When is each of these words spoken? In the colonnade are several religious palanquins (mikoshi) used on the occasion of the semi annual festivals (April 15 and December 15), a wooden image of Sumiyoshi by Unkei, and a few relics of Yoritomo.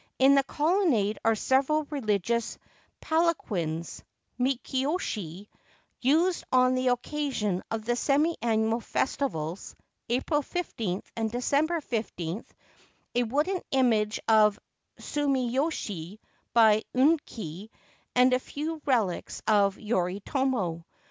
In 0.17 0.33
the 0.33 0.41
colonnade 0.41 1.19
are 1.23 1.35
several 1.35 1.83
religious 1.91 2.57
palanquins 3.01 4.01
(mikoshi) 4.39 5.47
used 5.99 6.43
on 6.51 6.73
the 6.73 6.87
occasion 6.87 7.61
of 7.69 7.85
the 7.85 7.95
semi 7.95 8.35
annual 8.41 8.79
festivals 8.79 9.75
(April 10.09 10.41
15 10.41 11.03
and 11.15 11.31
December 11.31 11.81
15), 11.81 12.43
a 13.13 13.21
wooden 13.21 13.61
image 13.69 14.19
of 14.27 14.59
Sumiyoshi 14.99 16.17
by 16.51 16.81
Unkei, 16.95 17.69
and 18.15 18.33
a 18.33 18.39
few 18.39 18.81
relics 18.87 19.43
of 19.47 19.75
Yoritomo. 19.77 20.83